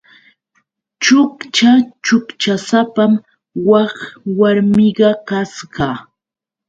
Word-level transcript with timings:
Chukcha 1.03 1.71
chukchasapam 2.05 3.11
wak 3.69 3.95
warmiqa 4.37 5.09
kasqa. 5.27 5.89